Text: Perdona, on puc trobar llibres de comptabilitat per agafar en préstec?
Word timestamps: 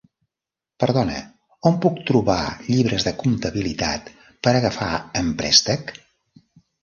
Perdona, 0.83 1.17
on 1.69 1.75
puc 1.85 1.99
trobar 2.07 2.37
llibres 2.69 3.05
de 3.07 3.13
comptabilitat 3.23 4.09
per 4.47 4.55
agafar 4.61 4.91
en 5.21 5.29
préstec? 5.43 5.93